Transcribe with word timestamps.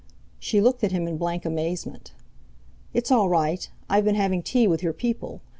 She 0.39 0.61
looked 0.61 0.83
at 0.83 0.91
him 0.91 1.07
in 1.07 1.19
blank 1.19 1.45
amazement. 1.45 2.13
"It's 2.91 3.11
all 3.11 3.29
right, 3.29 3.69
I've 3.87 4.03
been 4.05 4.15
having 4.15 4.41
tea 4.41 4.65
with 4.65 4.81
your 4.81 4.93
people. 4.93 5.41